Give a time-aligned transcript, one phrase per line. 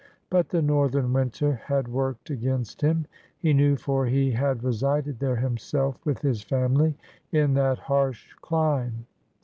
[0.31, 3.05] But the northern winter had worked against him.
[3.37, 6.97] He knew, for he had resided there himself with his family
[7.31, 9.05] in that harsh dime.